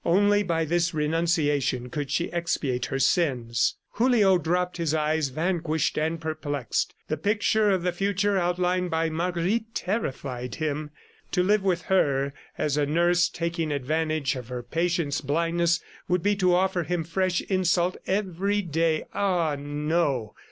Only 0.03 0.41
by 0.41 0.65
this 0.65 0.95
renunciation 0.95 1.91
could 1.91 2.09
she 2.09 2.33
expiate 2.33 2.87
her 2.87 2.97
sins. 2.97 3.75
Julio 3.91 4.39
dropped 4.39 4.77
his 4.77 4.95
eyes, 4.95 5.27
vanquished 5.29 5.95
and 5.95 6.19
perplexed. 6.19 6.95
The 7.07 7.17
picture 7.17 7.69
of 7.69 7.83
the 7.83 7.91
future 7.91 8.35
outlined 8.35 8.89
by 8.89 9.11
Marguerite 9.11 9.75
terrified 9.75 10.55
him. 10.55 10.89
To 11.33 11.43
live 11.43 11.61
with 11.61 11.83
her 11.83 12.33
as 12.57 12.77
a 12.77 12.87
nurse 12.87 13.29
taking 13.29 13.71
advantage 13.71 14.35
of 14.35 14.47
her 14.47 14.63
patient's 14.63 15.21
blindness 15.21 15.79
would 16.07 16.23
be 16.23 16.35
to 16.37 16.55
offer 16.55 16.81
him 16.81 17.03
fresh 17.03 17.41
insult 17.41 17.95
every 18.07 18.63
day.... 18.63 19.03
Ah, 19.13 19.55
no! 19.55 20.33